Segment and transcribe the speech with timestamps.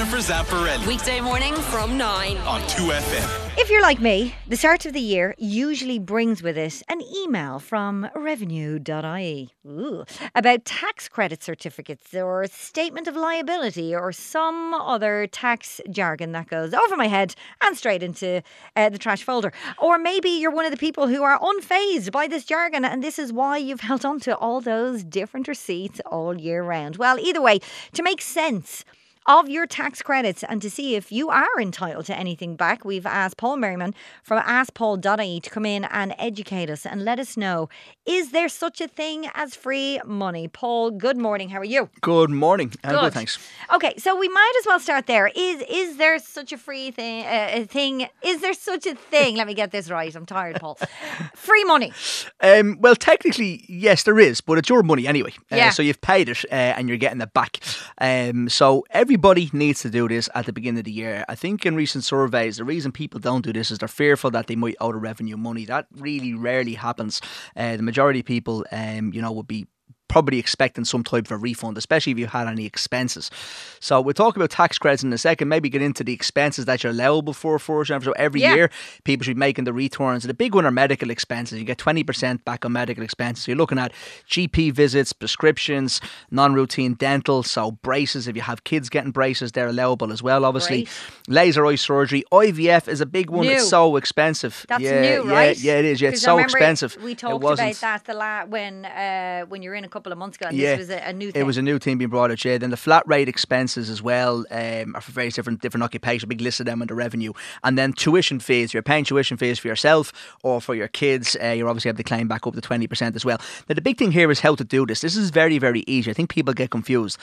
[0.00, 2.38] Jennifer Zamparelli Weekday morning from 9.
[2.38, 3.58] on 2FM.
[3.58, 7.58] If you're like me, the start of the year usually brings with it an email
[7.58, 15.82] from revenue.ie ooh, about tax credit certificates or statement of liability or some other tax
[15.90, 18.42] jargon that goes over my head and straight into
[18.76, 19.52] uh, the trash folder.
[19.76, 23.18] Or maybe you're one of the people who are unfazed by this jargon and this
[23.18, 26.96] is why you've held on to all those different receipts all year round.
[26.96, 27.58] Well, either way,
[27.92, 28.82] to make sense
[29.26, 32.84] of your tax credits and to see if you are entitled to anything back.
[32.84, 37.36] We've asked Paul Merriman from askpaul.ie to come in and educate us and let us
[37.36, 37.68] know
[38.06, 40.48] is there such a thing as free money?
[40.48, 41.50] Paul, good morning.
[41.50, 41.90] How are you?
[42.00, 42.70] Good morning.
[42.82, 42.98] Good.
[42.98, 43.38] good, thanks.
[43.72, 45.30] Okay, so we might as well start there.
[45.34, 47.24] Is is there such a free thing?
[47.26, 48.08] Uh, thing?
[48.22, 49.36] Is there such a thing?
[49.36, 50.14] Let me get this right.
[50.14, 50.76] I'm tired, Paul.
[51.36, 51.92] free money.
[52.40, 55.32] Um, well, technically, yes, there is, but it's your money anyway.
[55.52, 55.70] Uh, Yeah.
[55.70, 57.58] So you've paid it uh, and you're getting it back.
[57.98, 61.24] Um, so everybody needs to do this at the beginning of the year.
[61.28, 64.46] I think in recent surveys, the reason people don't do this is they're fearful that
[64.46, 65.64] they might owe the revenue money.
[65.64, 67.20] That really rarely happens.
[67.56, 69.66] Uh, the majority of people, um, you know, would be
[70.10, 73.30] probably expecting some type of a refund, especially if you had any expenses.
[73.78, 75.48] So we'll talk about tax credits in a second.
[75.48, 77.88] Maybe get into the expenses that you're allowable for first.
[78.04, 78.54] So every Yeah.
[78.56, 78.70] year,
[79.04, 80.24] people should be making the returns.
[80.24, 81.58] The big one are medical expenses.
[81.60, 83.44] You get twenty percent back on medical expenses.
[83.44, 83.92] So you're looking at
[84.28, 86.00] GP visits, prescriptions,
[86.30, 87.42] non-routine dental.
[87.44, 88.26] So braces.
[88.26, 90.44] If you have kids getting braces, they're allowable as well.
[90.44, 90.88] Obviously,
[91.28, 93.46] laser eye surgery, IVF is a big one.
[93.46, 93.52] New.
[93.52, 94.66] It's so expensive.
[94.68, 95.56] That's yeah, new, right?
[95.58, 96.00] Yeah, it is.
[96.00, 96.96] Yeah, it's so expensive.
[97.02, 100.18] We talked about that the la- when uh, when you were in a couple of
[100.18, 101.40] months ago, and Yeah, this was a, a new thing.
[101.40, 102.44] It was a new thing being brought out.
[102.44, 102.58] Yeah.
[102.58, 106.28] Then the flat rate expenses as well um, are for various different different occupations.
[106.28, 108.72] Big list of them under revenue, and then tuition fees.
[108.72, 111.36] You're paying tuition fees for yourself or for your kids.
[111.42, 113.38] Uh, you obviously have to claim back up to twenty percent as well.
[113.68, 115.00] Now the big thing here is how to do this.
[115.00, 116.10] This is very very easy.
[116.10, 117.18] I think people get confused.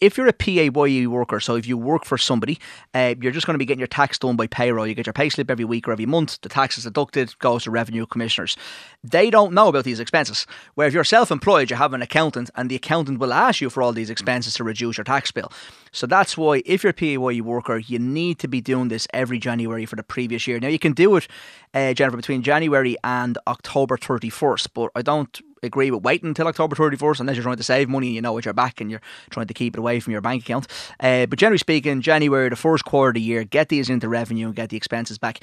[0.00, 2.58] If you're a PAYE worker, so if you work for somebody,
[2.94, 4.86] uh, you're just going to be getting your tax done by payroll.
[4.86, 6.40] You get your pay slip every week or every month.
[6.40, 8.56] The tax is deducted, goes to revenue commissioners.
[9.04, 10.46] They don't know about these expenses.
[10.74, 13.82] Where if you're self-employed, you have an accountant, and the accountant will ask you for
[13.82, 15.50] all these expenses to reduce your tax bill.
[15.92, 19.38] So that's why, if you're a PAYE worker, you need to be doing this every
[19.38, 20.60] January for the previous year.
[20.60, 21.26] Now you can do it,
[21.72, 26.74] uh, Jennifer, between January and October 31st, but I don't agree with waiting until October
[26.76, 29.02] 31st unless you're trying to save money and you know what you're back and you're
[29.30, 30.66] trying to keep it away from your bank account.
[31.00, 34.46] Uh, but generally speaking, January, the first quarter of the year, get these into revenue
[34.46, 35.42] and get the expenses back.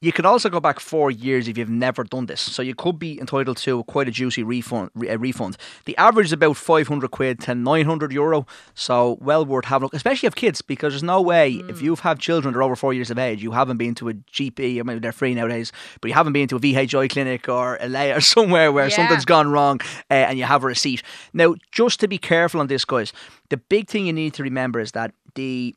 [0.00, 3.00] You can also go back four years if you've never done this, so you could
[3.00, 4.90] be entitled to quite a juicy refund.
[4.94, 5.56] Re- uh, refund.
[5.86, 9.82] The average is about five hundred quid to nine hundred euro, so well worth having
[9.82, 12.60] a look, especially if kids, because there's no way if you have had children that
[12.60, 14.78] are over four years of age, you haven't been to a GP.
[14.78, 17.88] I mean, they're free nowadays, but you haven't been to a VHI clinic or a
[17.88, 18.94] lay or somewhere where Yeah.
[18.94, 21.02] something's gone wrong uh, and you have a receipt.
[21.32, 23.12] Now, just to be careful on this, guys,
[23.48, 25.74] the big thing you need to remember is that the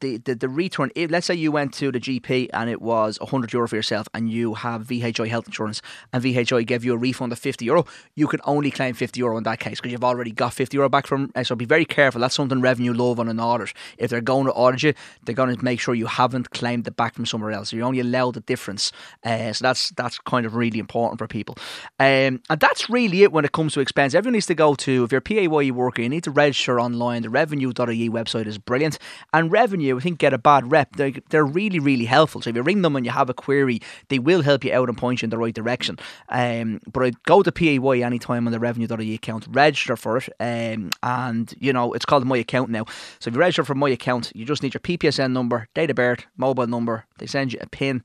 [0.00, 3.18] the, the, the return, if, let's say you went to the GP and it was
[3.20, 6.96] 100 euro for yourself and you have VHI health insurance and VHI gave you a
[6.96, 7.84] refund of 50 euro,
[8.14, 10.88] you can only claim 50 euro in that case because you've already got 50 euro
[10.88, 11.32] back from.
[11.42, 12.20] So be very careful.
[12.20, 13.72] That's something revenue love on an audit.
[13.98, 16.96] If they're going to audit you, they're going to make sure you haven't claimed it
[16.96, 17.72] back from somewhere else.
[17.72, 18.92] You're only allowed the difference.
[19.24, 21.56] Uh, so that's that's kind of really important for people.
[21.98, 24.14] Um, and that's really it when it comes to expense.
[24.14, 27.22] Everyone needs to go to, if you're PAYE worker, you need to register online.
[27.22, 28.98] The revenue.ie website is brilliant.
[29.32, 30.96] And revenue, I think, get a bad rep.
[30.96, 32.42] They're, they're really, really helpful.
[32.42, 34.88] So if you ring them and you have a query, they will help you out
[34.88, 35.98] and point you in the right direction.
[36.28, 40.28] Um, but I go to PAYE anytime on the revenue.ie account, register for it.
[40.40, 42.84] Um, and, you know, it's called My Account now.
[43.18, 45.96] So if you register for My Account, you just need your PPSN number, date of
[45.96, 47.04] birth, mobile number.
[47.18, 48.04] They send you a PIN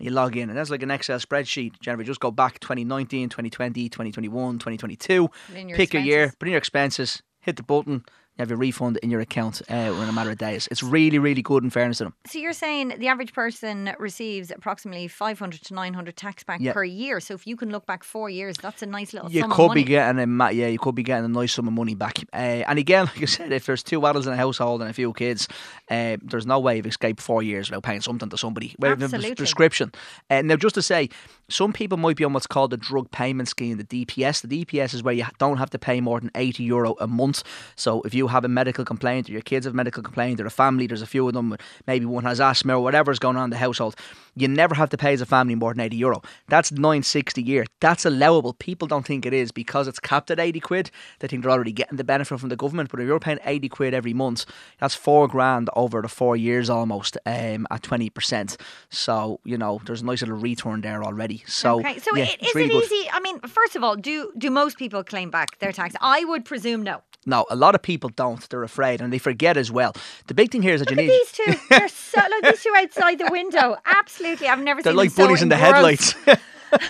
[0.00, 3.88] you log in and that's like an excel spreadsheet generally just go back 2019 2020
[3.88, 6.36] 2021 2022 Put in your pick a year expenses.
[6.38, 9.74] put in your expenses hit the button you have your refund in your account uh,
[9.74, 12.52] in a matter of days it's really really good in fairness to them So you're
[12.52, 16.72] saying the average person receives approximately 500 to 900 tax back Yeah.
[16.72, 17.20] per year.
[17.20, 19.84] So if you can look back four years, that's a nice little you could be
[19.84, 22.36] getting a ma- yeah you could be getting a nice sum of money back uh,
[22.70, 25.12] and again like I said if there's two adults in a household and a few
[25.12, 25.48] kids
[25.90, 29.04] uh, there's no way you've escaped four years without paying something to somebody Well, the
[29.04, 29.34] Absolutely.
[29.34, 29.92] prescription.
[30.30, 31.10] Uh, now just to say
[31.48, 34.94] some people might be on what's called the drug payment scheme the DPS the DPS
[34.94, 37.42] is where you don't have to pay more than 80 euro a month.
[37.76, 40.46] So if you have a medical complaint or your kids have a medical complaint or
[40.46, 41.56] a family there's a few of them
[41.86, 43.96] maybe one has asthma or whatever's going on in the household
[44.36, 46.22] you never have to pay as a family more than 80 euro.
[46.48, 47.64] That's 960 a year.
[47.80, 48.52] That's allowable.
[48.54, 50.90] People don't think it is because it's capped at 80 quid.
[51.18, 53.68] They think they're already getting the benefit from the government but if you're paying 80
[53.68, 54.44] quid every month
[54.78, 58.60] that's four grand over the four years almost um, at 20%
[58.90, 62.48] so you know there's a nice little return there already so Okay, so yeah, it's
[62.48, 62.84] is really it good.
[62.92, 63.02] easy?
[63.16, 65.94] I mean, first of all, do do most people claim back their tax?
[66.00, 66.96] I would presume no.
[67.26, 68.42] No, a lot of people don't.
[68.48, 69.92] They're afraid and they forget as well.
[70.26, 71.20] The big thing here is that Look you at need.
[71.20, 71.52] these two.
[71.70, 73.76] They're so like these two outside the window.
[74.00, 74.84] Absolutely, I've never seen it.
[74.84, 76.14] They're like them so in the headlights.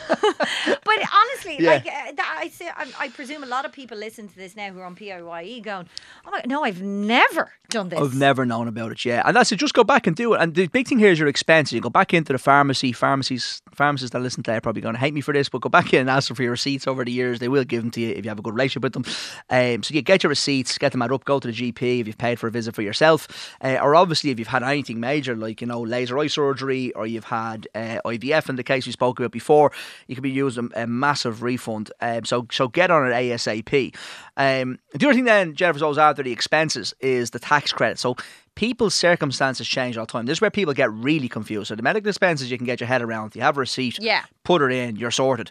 [0.85, 1.71] But honestly, Yeah.
[1.71, 4.57] like uh, that, I say, I, I presume a lot of people listen to this
[4.57, 5.87] now who are on PAYE going,
[6.27, 9.23] "Oh my, no, I've never done this." I've never known about it, yeah.
[9.25, 10.41] And that's it, just go back and do it.
[10.41, 11.73] And the big thing here is your expenses.
[11.75, 14.95] You go back into the pharmacy, pharmacies, pharmacists that listen to it are probably going
[14.95, 16.87] to hate me for this, but go back in and ask them for your receipts
[16.87, 17.39] over the years.
[17.39, 19.05] They will give them to you if you have a good relationship with them.
[19.49, 22.07] Um, so you get your receipts, get them add up, go to the GP if
[22.07, 23.57] you've paid for a visit for yourself.
[23.65, 27.07] Uh, or obviously if you've had anything major like, you know, laser eye surgery or
[27.07, 29.73] you've had uh, IVF in the case we spoke about before,
[30.09, 31.91] you could be using a massive refund.
[32.03, 33.97] Um, so so get on it ASAP.
[34.37, 37.99] Um, the other thing then, Jennifer's always after the expenses is the tax credit.
[37.99, 38.17] So
[38.61, 40.27] people's circumstances change all the time.
[40.27, 41.69] This is where people get really confused.
[41.69, 43.35] So the medical expenses you can get your head around.
[43.35, 44.25] You have a receipt, Yeah.
[44.45, 45.51] put it in, you're sorted.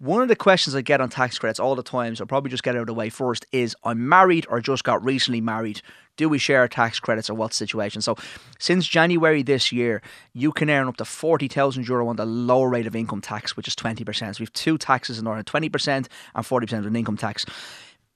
[0.00, 2.50] One of the questions I get on tax credits all the time, so I'll probably
[2.50, 5.82] just get out of the way first, is I'm married or just got recently married.
[6.16, 8.02] Do we share tax credits or what situation?
[8.02, 8.16] So
[8.58, 10.02] since January this year,
[10.32, 13.68] you can earn up to 40,000 euro on the lower rate of income tax, which
[13.68, 14.34] is 20%.
[14.34, 17.46] So we have two taxes in Ireland, 20% and 40% of income tax.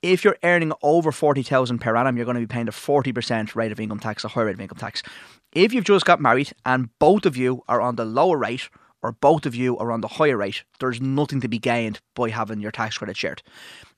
[0.02, 3.70] If you're earning over 40,000 per annum, you're going to be paying a 40% rate
[3.70, 5.00] of income tax, a higher rate of income tax.
[5.52, 8.68] If you've just got married and both of you are on the lower rate
[9.00, 12.30] or both of you are on the higher rate, there's nothing to be gained by
[12.30, 13.42] having your tax credit shared.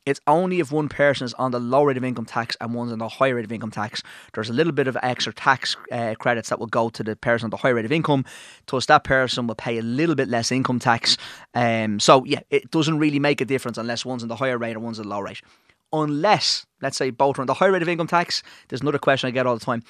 [0.05, 2.93] It's only if one person is on the low rate of income tax and one's
[2.93, 4.03] on the high rate of income tax,
[4.35, 7.47] there's a little bit of extra tax uh, credits that will go to the person
[7.47, 8.27] on the high rate of income.
[8.67, 11.17] Thus, that person will pay a little bit less income tax.
[11.55, 14.77] Um, so, yeah, it doesn't really make a difference unless one's on the higher rate
[14.77, 15.41] or one's on the low rate.
[15.95, 18.43] Unless, let's say, both are on the high rate of income tax.
[18.69, 19.85] There's another question I get all the time.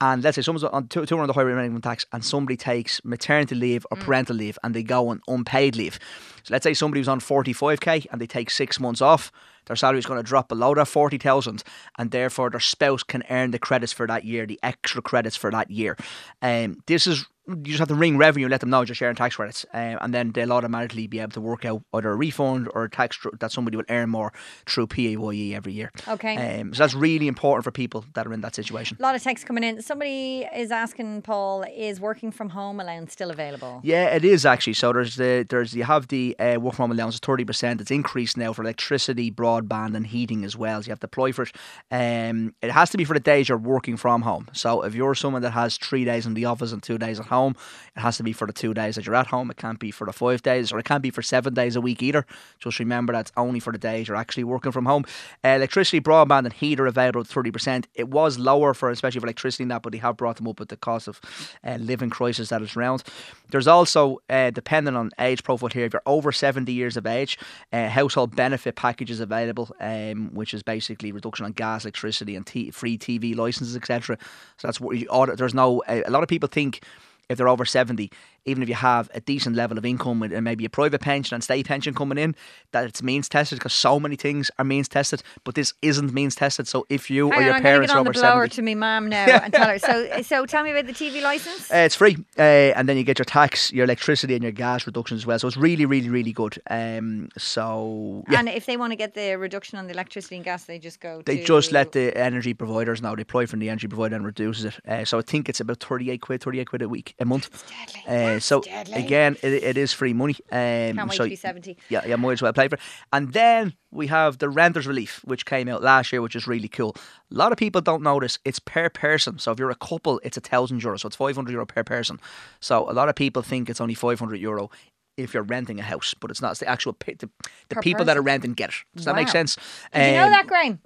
[0.00, 2.06] And let's say someone's on two, two are on the high rate of income tax,
[2.12, 5.98] and somebody takes maternity leave or parental leave, and they go on unpaid leave.
[6.42, 9.30] So let's say somebody was on 45k and they take six months off.
[9.66, 11.62] Their salary is going to drop below that 40,000,
[11.98, 15.50] and therefore their spouse can earn the credits for that year, the extra credits for
[15.50, 15.96] that year.
[16.42, 19.16] Um, this is you just have to ring revenue and let them know you're sharing
[19.16, 22.68] tax credits, um, and then they'll automatically be able to work out either a refund
[22.74, 24.32] or a tax tr- that somebody will earn more
[24.66, 25.90] through PAYE every year.
[26.08, 26.60] Okay.
[26.60, 28.96] Um, so that's really important for people that are in that situation.
[28.98, 29.82] A lot of texts coming in.
[29.82, 33.80] Somebody is asking Paul, is working from home allowance still available?
[33.84, 34.74] Yeah, it is actually.
[34.74, 37.80] So there's the there's you have the uh, work from home allowance thirty percent.
[37.80, 40.82] It's increased now for electricity, broadband, and heating as well.
[40.82, 41.52] So you have to apply for it.
[41.90, 44.48] Um, it has to be for the days you're working from home.
[44.52, 47.26] So if you're someone that has three days in the office and two days at
[47.26, 49.50] home, it has to be for the two days that you're at home.
[49.50, 51.80] It can't be for the five days, or it can't be for seven days a
[51.80, 52.26] week either.
[52.58, 55.04] Just remember that's only for the days you're actually working from home.
[55.44, 57.86] Uh, electricity, broadband, and heat are available at thirty percent.
[57.94, 60.60] It was lower for especially for electricity and that, but they have brought them up
[60.60, 61.20] with the cost of
[61.64, 63.02] uh, living crisis that is around.
[63.50, 67.38] There's also, uh, depending on age profile here, if you're over 70 years of age,
[67.72, 72.70] uh, household benefit packages available, um, which is basically reduction on gas, electricity, and t-
[72.70, 74.16] free TV licenses, etc.
[74.56, 75.36] So that's what you order.
[75.36, 75.82] There's no.
[75.88, 76.82] A lot of people think
[77.28, 78.10] if they're over 70,
[78.44, 81.42] even if you have a decent level of income and maybe a private pension and
[81.44, 82.34] state pension coming in,
[82.72, 86.34] that it's means tested because so many things are means tested, but this isn't means
[86.34, 86.66] tested.
[86.68, 88.46] So if you Hang or on, your I'm to parents get are on the blower
[88.46, 89.78] 70, to me mum now and tell her.
[89.78, 91.70] So, so tell me about the TV license.
[91.70, 94.86] Uh, it's free, uh, and then you get your tax, your electricity, and your gas
[94.86, 95.38] reduction as well.
[95.38, 96.60] So it's really, really, really good.
[96.70, 100.44] Um, so yeah, And if they want to get the reduction on the electricity and
[100.44, 101.22] gas, they just go.
[101.24, 103.14] they just let the energy providers know.
[103.16, 104.74] They apply from the energy provider and reduces it.
[104.86, 107.64] Uh, so I think it's about thirty-eight quid, thirty-eight quid a week, a month.
[107.68, 108.02] deadly.
[108.36, 108.94] Uh, so deadly.
[108.94, 110.34] again, it, it is free money.
[110.50, 110.58] Um,
[110.96, 111.76] Can't wait so to be seventy.
[111.88, 112.80] yeah, yeah, might as well play for it.
[113.12, 116.68] And then we have the renters relief, which came out last year, which is really
[116.68, 116.96] cool.
[117.30, 119.38] A lot of people don't notice it's per person.
[119.38, 121.84] So if you're a couple, it's a thousand euro, so it's five hundred euro per
[121.84, 122.20] person.
[122.60, 124.70] So a lot of people think it's only five hundred euro
[125.16, 126.50] if you're renting a house, but it's not.
[126.52, 127.28] It's the actual the,
[127.68, 128.76] the people that are renting get it.
[128.96, 129.56] Does that make sense?
[129.92, 130.80] Did you know Um, that, Graham?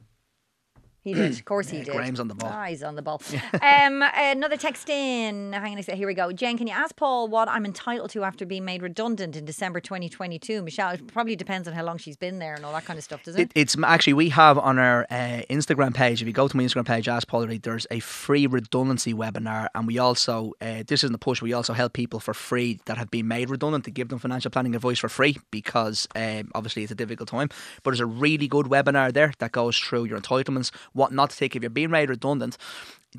[1.08, 1.32] He did.
[1.38, 1.94] Of course he Yeah, did.
[1.94, 2.50] Graham's on the ball.
[2.52, 3.22] Ah, he's on the ball.
[3.62, 5.52] um, another text in.
[5.52, 5.98] Hang on a second.
[5.98, 6.32] Here we go.
[6.32, 9.80] Jen, can you ask Paul what I'm entitled to after being made redundant in December
[9.80, 10.62] 2022?
[10.62, 13.04] Michelle, it probably depends on how long she's been there and all that kind of
[13.04, 13.52] stuff, doesn't it?
[13.54, 16.20] It, it's actually we have on our uh, Instagram page.
[16.20, 19.68] If you go to my Instagram page, Ask Paul Reid, there's a free redundancy webinar,
[19.74, 21.40] and we also uh, this isn't the push.
[21.40, 24.50] We also help people for free that have been made redundant to give them financial
[24.50, 27.48] planning advice for free because um, obviously it's a difficult time.
[27.82, 31.36] But there's a really good webinar there that goes through your entitlements, what not to
[31.36, 32.58] take if you're being made redundant.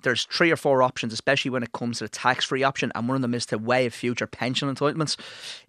[0.03, 3.07] There's three or four options, especially when it comes to the tax free option, and
[3.07, 5.17] one of them is to waive future pension entitlements.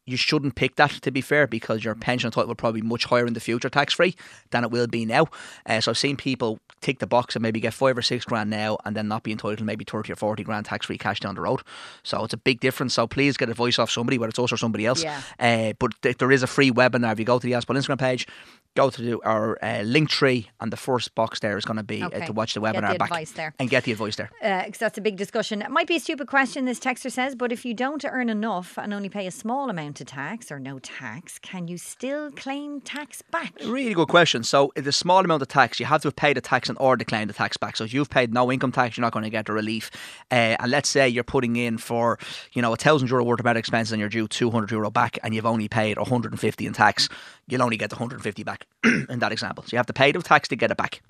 [0.07, 3.05] You shouldn't pick that, to be fair, because your pension entitlement will probably be much
[3.05, 4.17] higher in the future tax free
[4.51, 5.27] than it will be now.
[5.67, 8.49] Uh, so I've seen people tick the box and maybe get five or six grand
[8.51, 11.21] now and then not be entitled to maybe 30 or 40 grand tax free cash
[11.21, 11.61] down the road.
[12.03, 12.95] So it's a big difference.
[12.95, 15.05] So please get advice off somebody, whether it's us or somebody else.
[15.05, 15.21] Yeah.
[15.39, 17.13] Uh, but th- there is a free webinar.
[17.13, 18.27] If you go to the Ask Paul Instagram page,
[18.75, 22.03] go to our uh, link tree, and the first box there is going to be
[22.03, 22.23] Okay.
[22.23, 23.55] uh, to watch the Get webinar the back there.
[23.59, 25.63] and get the advice because that's a big discussion.
[25.63, 28.79] It might be a stupid question, this texter says, but if you don't earn enough
[28.79, 32.81] and only pay a small amount of tax or no tax, can you still claim
[32.81, 33.53] tax back?
[33.65, 34.43] Really good question.
[34.43, 36.77] So, if the small amount of tax, you have to have paid the tax in
[36.77, 37.77] order to claim the tax back.
[37.77, 39.91] So, if you've paid no income tax, you're not going to get the relief.
[40.31, 42.19] Uh, and let's say you're putting in for,
[42.53, 45.19] you know, a thousand euro worth of medical expenses and you're due 200 euro back
[45.23, 47.09] and you've only paid 150 in tax,
[47.49, 49.65] you'll only get the 150 back in that example.
[49.65, 51.03] So, you have to pay the tax to get it back.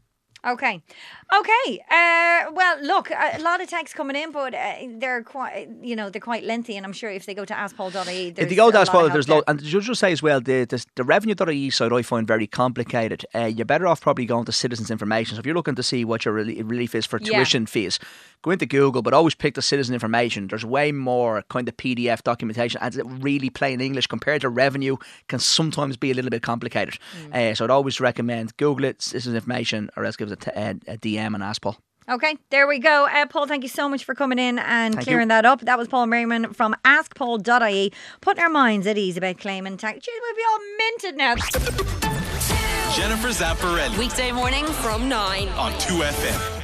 [0.47, 0.83] Okay.
[1.33, 1.81] Okay.
[1.91, 6.11] Uh, well, look, a lot of texts coming in, but uh, they're quite, you know,
[6.11, 6.77] they're quite lengthy.
[6.77, 8.93] And I'm sure if they go to askpaul.ie, If you go to lot of Ask
[8.93, 9.37] Paul, help there's there.
[9.37, 9.45] loads.
[9.49, 12.47] And the judge will say as well, the, the, the revenue.ie side I find very
[12.47, 13.25] complicated.
[13.35, 15.37] Uh, you're better off probably going to citizens information.
[15.37, 17.37] So if you're looking to see what your reli- relief is for Yeah.
[17.39, 17.99] tuition fees,
[18.43, 20.49] go into Google, but always pick the citizen information.
[20.49, 24.97] There's way more kind of PDF documentation and really plain English compared to revenue
[25.29, 26.99] can sometimes be a little bit complicated.
[27.31, 27.53] Mm.
[27.53, 30.51] Uh, so I'd always recommend Google it, citizen information, or else give us a, t-
[30.55, 31.77] a, a DM and ask Paul.
[32.09, 33.07] Okay, there we go.
[33.07, 35.29] Uh, Paul, thank you so much for coming in and Thank clearing you.
[35.29, 35.61] that up.
[35.61, 40.05] That was Paul Merriman from askpaul.ie, putting our minds at ease about claiming tax.
[40.05, 41.35] Gee, we'll be all minted now.
[42.97, 45.49] Jennifer Zamparelli Weekday morning from 9.
[45.51, 46.60] on 2FM.